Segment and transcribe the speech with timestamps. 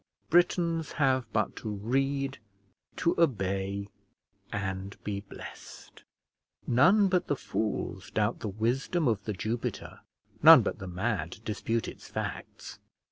[0.31, 2.39] Britons have but to read,
[2.95, 3.87] to obey,
[4.51, 6.03] and be blessed.
[6.65, 9.99] None but the fools doubt the wisdom of The Jupiter;
[10.41, 12.79] none but the mad dispute its facts.